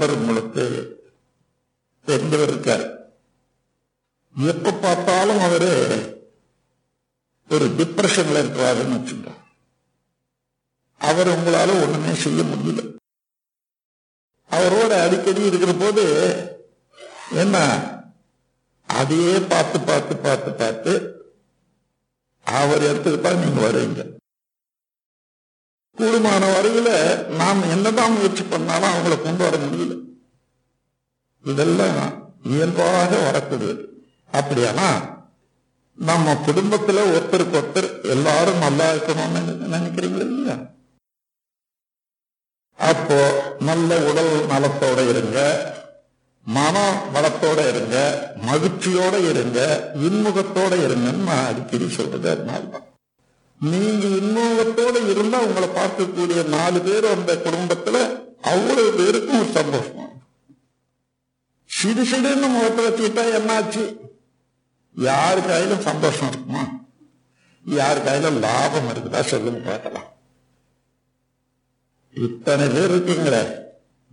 [0.00, 0.64] நண்பர் உங்களுக்கு
[2.06, 2.84] தெரிந்தவர் இருக்கார்
[4.34, 5.70] எப்ப பார்த்தாலும் அவரு
[7.50, 9.30] ஒரு டிப்ரெஷன்ல இருக்கிறாருன்னு வச்சுங்க
[11.00, 12.82] அவர் உங்களால ஒண்ணுமே செய்ய முடியல.
[14.50, 16.04] அவரோட அடிக்கடி இருக்கிற போது
[17.42, 17.56] என்ன?
[18.88, 20.92] அதையே பார்த்து பார்த்து பார்த்து பார்த்து
[22.46, 24.02] அவர் எடுத்துக்கிட்டா நீங்க வருவீங்க.
[25.98, 26.88] கூடுமான வரையில
[27.38, 29.94] நாம் என்னதான் முயற்சி பண்ணாலும் அவங்கள கொண்டு வர முடியல.
[31.44, 32.00] இதெல்லாம்
[32.46, 33.84] இயல்பாக வரக்கூடியது
[34.30, 34.88] அப்படியானா
[35.98, 39.40] நம்ம குடும்பத்துல ஒருத்தருக்கு ஒருத்தர் எல்லாரும் நல்லா இருக்கணும்னு
[39.74, 40.56] நினைக்கிறீங்களா இல்லையா?
[42.78, 43.18] அப்போ
[43.60, 45.38] நல்ல உடல் நலத்தோட இருங்க
[46.46, 46.76] மன
[47.14, 47.96] வளத்தோட இருங்க
[48.46, 49.58] மகிழ்ச்சியோட இருங்க
[50.02, 52.86] இன்முகத்தோட இருங்கன்னு நான் அடிக்கடி சொல்றது அதனால்தான்
[53.60, 60.22] நீங்க இன்முகத்தோட இருந்தா உங்களை பார்க்கக்கூடிய நாலு பேர் அந்த குடும்பத்துல அவ்வளவு பேருக்கும் ஒரு சந்தோஷம்.
[61.64, 63.98] சிடு சிடுன்னு முகத்தை வச்சுக்கிட்டா என்னாச்சு?
[64.92, 66.86] யாரு கையிலும் சந்தோஷம் இருக்குமா?
[67.64, 69.20] யாரு கையிலும் லாபம் இருக்குதா?
[69.20, 70.16] சொல்லுங்க பார்க்கலாம்.
[72.14, 73.54] இத்தனை பேர் இருக்கீங்களே.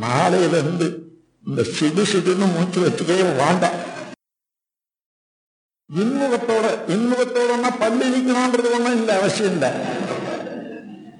[0.00, 1.12] நாளையில இருந்து
[1.46, 3.96] இந்த சிடு சிடுன்னு மூச்சு வச்சுக்கவே வேண்டாம்.
[5.90, 9.70] இன்முகத்தோட இன்முகத்தோடனா பல்லு இழிக்கணும்ன்றது ஒண்ணும் இல்லை அவசியம் இல்லை.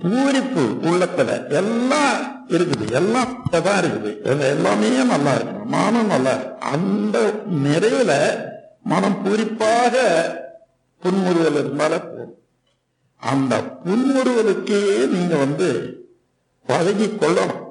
[0.02, 4.10] பூரிப்பு உள்ளத்துல எல்லாம் இருக்குது எல்லாம் தான் இருக்குது.
[4.48, 6.66] எல்லாமே நல்லா இருக்கு மனம் நல்லா இருக்கு.
[6.72, 7.16] அந்த
[7.64, 8.12] நிறைவுல
[8.82, 9.94] மனம் பூரிப்பாக
[11.02, 12.34] புன்முறுவல் இருந்தாலே போதும்.
[13.22, 15.68] அந்த புன்முறுவலுக்கே நீங்க வந்து
[16.66, 17.64] பழகி கொள்ளணும்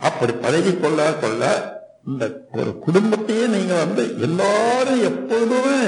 [0.00, 1.44] அப்படி பழகி கொள்ள கொள்ள
[2.06, 5.78] இந்த ஒரு குடும்பத்தையே நீங்க வந்து எல்லாரும் எப்பொழுதுமே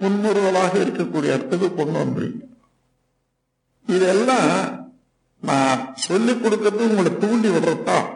[0.00, 2.42] புன்முறுவலாக இருக்கக்கூடிய இடத்துக்கு கொண்டு வந்துருங்க
[3.86, 4.52] இதெல்லாம்
[5.40, 8.06] நான் சொல்லிக் கொடுக்கறது உங்களை தூண்டி விடுறதுதான்.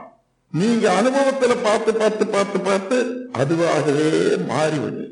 [0.53, 2.99] நீங்க அனுபவத்துல பார்த்து பார்த்து பார்த்து பார்த்து
[3.33, 5.05] அதுவாகவே மாறிவிடு.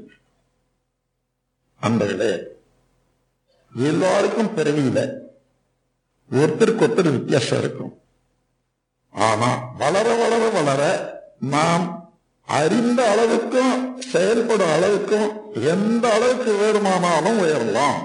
[1.80, 2.32] அந்தகளே
[3.72, 4.98] எல்லாருக்கும் பிறவியில
[6.30, 7.92] ஒருத்தருக்கு ஒருத்தர் வித்தியாசம் இருக்கும்.
[9.10, 10.82] ஆனா வளர வளர வளர
[11.38, 12.05] நாம்
[12.48, 13.74] அறிந்த அளவுக்கும்
[14.12, 15.28] செயல்படும் அளவுக்கும்
[15.72, 18.00] எந்த அளவுக்கு வேறுமானாலும் உயரலாம்.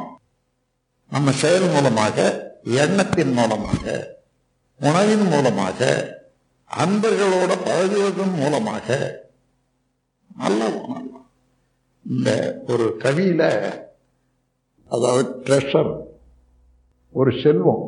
[1.11, 2.17] நம்ம செயல் மூலமாக
[2.83, 3.85] எண்ணத்தின் மூலமாக
[4.79, 5.79] உணவின் மூலமாக
[6.69, 8.87] அன்பர்களோட பழகுவதன் மூலமாக
[10.41, 10.69] நல்ல
[12.05, 12.29] இந்த
[12.67, 13.43] ஒரு கவியில
[14.89, 15.91] அதாவது ட்ரெஷர்
[17.11, 17.83] ஒரு செல்வம்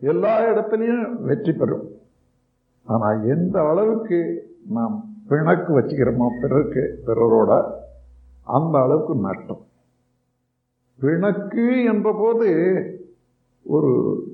[0.00, 1.86] எல்லா இடத்துலையும் வெற்றி பெறும்.
[2.86, 4.18] ஆனால் எந்த அளவுக்கு
[4.76, 4.96] நாம்
[5.28, 7.70] பிணக்கு வச்சுக்கிறோமோ பிறருக்கு பிறரோட
[8.44, 9.66] அந்த அளவுக்கு நஷ்டம்
[11.00, 12.48] பிணக்கு என்ற போது
[13.62, 13.88] ஒரு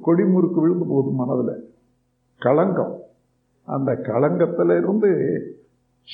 [0.06, 1.75] கொடிமுறுக்கு விழுந்து போகுது மனதில்.
[2.38, 3.00] களங்கம்.
[3.65, 5.10] அந்த களங்கத்தில் இருந்து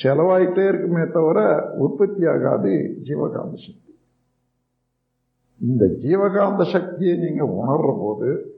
[0.02, 3.98] செலவாயிட்டே இருக்குமே தவிர உற்பத்தி ஆகாது ஜீவகாந்த சக்தி.
[5.60, 8.54] இந்த ஜீவகாந்த சக்தியை நீங்கள் உணர்ற போது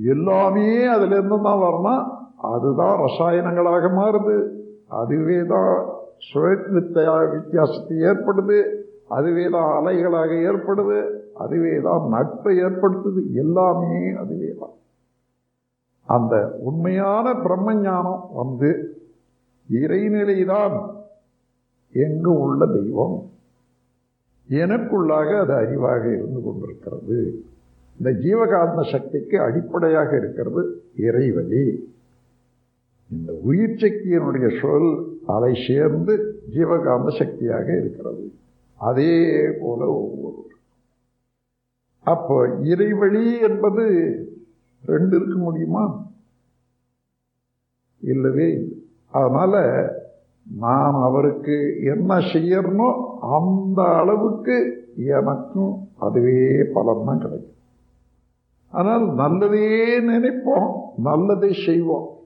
[0.00, 2.26] எல்லாமே அதுலேருந்து தான் வரணும்.
[2.36, 4.57] அதுதான் ரசாயனங்களாக மாறுது.
[4.88, 5.86] அதுவே தான்
[6.18, 14.74] சுழற்சிய வித்தியாசத்தை ஏற்படுது அதுவே தான் அலைகளாக ஏற்படுது அதுவே தான் நட்பை ஏற்படுத்துது எல்லாமே அதுவே தான்.
[16.04, 18.98] அந்த உண்மையான பிரம்ம ஞானம் வந்து
[19.70, 20.76] இறைநிலைதான்
[21.90, 23.30] எங்கு உள்ள தெய்வம்.
[24.48, 27.42] எனக்குள்ளாக அது அறிவாக இருந்து கொண்டிருக்கிறது.
[27.98, 31.88] இந்த ஜீவகாந்த சக்திக்கு அடிப்படையாக இருக்கிறது இறைவழி.
[33.10, 38.32] இந்த உயிர் சக்தியினுடைய சொல் அதை சேர்ந்து ஜீவகாம சக்தியாக இருக்கிறது.
[38.74, 40.46] அதே போல ஒவ்வொரு.
[42.00, 43.84] அப்போ இறைவழி என்பது
[44.86, 46.10] ரெண்டு இருக்க முடியுமா?
[48.00, 48.68] இல்லவே
[49.10, 49.54] அதனால
[50.58, 52.88] நான் அவருக்கு என்ன செய்யறனோ
[53.20, 57.56] அந்த அளவுக்கு எனக்கும் அதுவே பலன் தான் கிடைக்கும்.
[58.70, 62.17] ஆனால் நல்லதே நினைப்போம் நல்லதை செய்வோம்.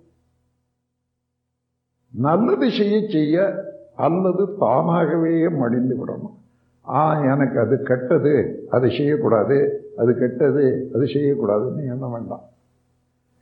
[2.15, 3.65] நல்லது செய்ய செய்ய
[3.97, 6.35] அல்லது தானாகவே மடிந்து விடணும்.
[6.89, 12.43] ஆ எனக்கு அது கெட்டது அது செய்யக்கூடாது அது கெட்டது அது செய்யக்கூடாதுன்னு எண்ண வேண்டாம்.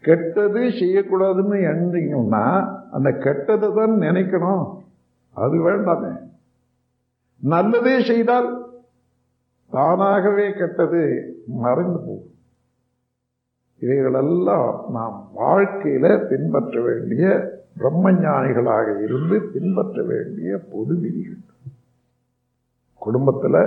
[0.00, 4.78] கெட்டது செய்யக்கூடாதுன்னு எண்ணீங்கன்னா அந்த கெட்டதை தான் நினைக்கணும்.
[5.32, 6.16] அது வேண்டாமே.
[7.38, 8.64] நல்லதே செய்தால்
[9.70, 11.02] தானாகவே கெட்டது
[11.46, 12.30] மறைந்து போகும்.
[13.82, 17.24] இவைகளெல்லாம் நாம் வாழ்க்கையில் பின்பற்ற வேண்டிய
[17.76, 21.44] பிரம்மஞானிகளாக இருந்து பின்பற்ற வேண்டிய பொது விதிகள்.
[23.02, 23.62] குடும்பத்தில்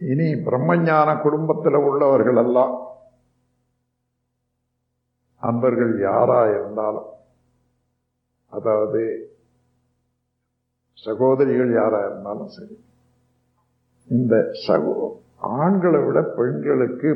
[0.00, 2.74] இனி பிரம்மஞான குடும்பத்தில் உள்ளவர்கள் எல்லாம்
[5.42, 7.10] அன்பர்கள் யாரா இருந்தாலும்
[8.52, 9.02] அதாவது
[10.98, 12.76] சகோதரிகள் யாரா இருந்தாலும் சரி
[14.08, 14.34] இந்த
[14.66, 14.96] சகோ
[15.42, 17.10] ஆண்களை விட பெண்களுக்கு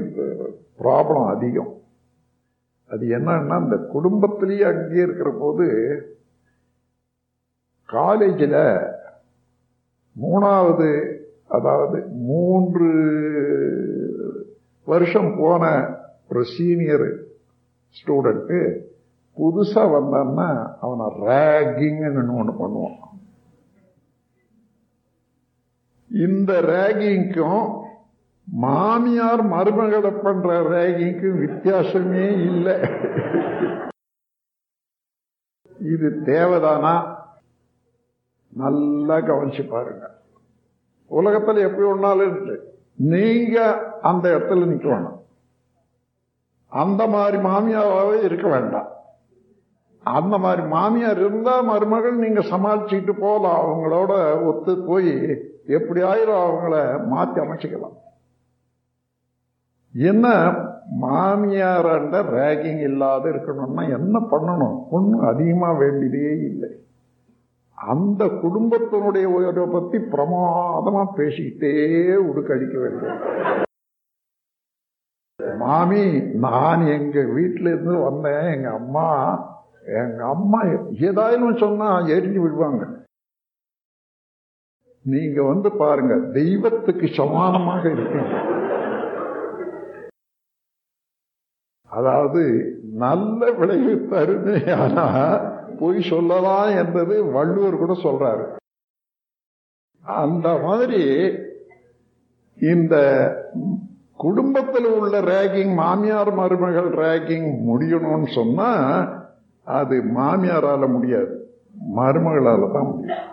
[0.82, 1.73] ப்ராப்ளம் அதிகம்.
[2.90, 5.67] அது என்னன்னா இந்த குடும்பத்திலேயே அங்கே இருக்கிற போது
[7.84, 8.61] காலேஜில்
[10.17, 10.90] மூணாவது
[11.56, 11.99] அதாவது
[12.31, 12.90] மூன்று
[14.87, 15.64] வருஷம் போன
[16.28, 17.08] ஒரு சீனியர்
[17.96, 18.61] ஸ்டூடெண்ட்டு
[19.37, 20.49] புதுசாக வந்தான்னா
[20.84, 23.00] அவனை ரேகிங்னு ஒன்று பண்ணுவான்.
[26.11, 27.64] இந்த ரேகிங்க்கும்
[28.52, 32.75] மாமியார் மருமகளை பண்ற ரேகிங்க்கும் வித்தியாசமே இல்லை.
[35.81, 37.14] இது தேவைதானா?
[38.48, 40.10] நல்லா கவனிச்சு பாருங்க.
[41.10, 42.78] உலகத்துல எப்படி ஒன்னாலும் இருக்கு.
[42.94, 45.25] நீங்க அந்த இடத்துல நிக்க வேணும்
[46.69, 48.88] அந்த மாதிரி மாமியாராவே இருக்க வேண்டாம்.
[50.02, 53.66] அந்த மாதிரி மாமியார் இருந்தா மருமகள் நீங்க சமாளிச்சுட்டு போகலாம்.
[53.66, 56.75] அவங்களோட ஒத்து போய் எப்படி ஆயிரம் அவங்கள
[57.14, 58.04] மாத்தி அமைச்சுக்கலாம்.
[60.10, 60.26] என்ன
[61.02, 64.76] மாமியாராண்ட ரேகிங் இல்லாத இருக்கணும்னா என்ன பண்ணணும்?
[64.90, 66.70] ஒன்றும் அதிகமா வேண்டியதே இல்லை.
[67.78, 71.72] அந்த குடும்பத்தினுடைய உயர்வை பற்றி பிரமாதமா பேசிக்கிட்டே
[72.28, 73.64] உடுக்கழிக்க வேண்டும்
[75.62, 76.02] மாமி
[76.44, 78.46] நான் எங்கள் வீட்டிலேருந்து வந்தேன்.
[78.54, 79.08] எங்க அம்மா
[80.02, 80.60] எங்கள் அம்மா
[81.08, 82.84] ஏதாயிலும் சொன்னால் எரிஞ்சு விடுவாங்க.
[85.04, 88.37] நீங்கள் வந்து பாருங்கள் தெய்வத்துக்கு சமானமாக இருக்கீங்க.
[91.96, 92.43] அதாவது
[93.02, 95.06] நல்ல விளைவு தருமே ஆனா
[95.81, 98.44] பொய் சொல்லலாம் என்பது வள்ளுவர் கூட சொல்றாரு.
[100.04, 101.02] அந்த மாதிரி
[102.56, 102.94] இந்த
[104.16, 108.70] குடும்பத்தில் உள்ள ரேகிங் மாமியார் மருமகள் ரேகிங் முடியணும்னு சொன்னா
[109.66, 111.34] அது மாமியாரால முடியாது
[111.96, 113.25] மருமகளால தான் முடியும்.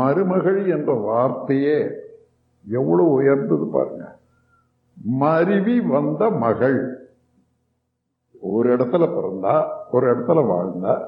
[0.00, 1.78] மருமகள் என்ற வார்த்தையே
[2.64, 4.04] எவ்வளவு உயர்ந்தது பாருங்க.
[5.04, 7.08] மருவி வந்த மகள்.
[8.40, 11.04] ஒரு இடத்துல பிறந்தா ஒரு இடத்துல வாழ்ந்தா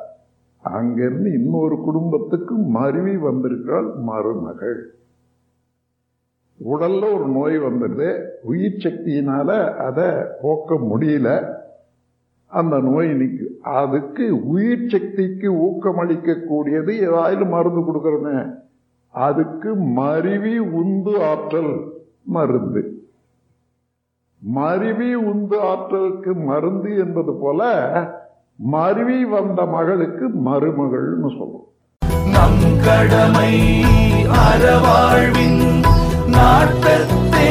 [0.63, 4.95] அங்கிருந்து இன்னொரு குடும்பத்துக்கு மருவி வந்திருக்கிறாள் மருமகள்.
[6.65, 8.25] உடல்ல ஒரு நோய் வந்துடுது.
[8.43, 10.11] உயிர் சக்தியினால அதை
[10.43, 11.55] போக்க முடியல.
[12.47, 18.55] அந்த நோய் நிற்கு அதுக்கு உயிர் சக்திக்கு ஊக்கமளிக்க கூடியது ஏதாவது மருந்து கொடுக்கறமே
[19.09, 21.93] அதுக்கு மருவி உந்து ஆற்றல்
[22.23, 23.02] மருந்து.
[24.43, 27.61] மருவி உந்து ஆற்றலுக்கு மருந்து என்பது போல
[28.59, 31.69] மருவி வந்த மகளுக்கு மருமகள்னு சொல்லுவோம்
[32.33, 33.53] நம் கடமை
[34.43, 35.63] அறவாழ்வின்
[36.37, 37.51] நாட்டத்தே